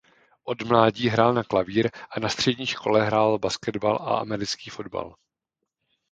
[0.43, 5.15] Od mládí hrál na klavír a na střední škole hrál basketbal a americký fotbal.